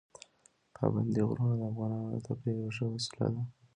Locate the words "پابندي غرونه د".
0.75-1.63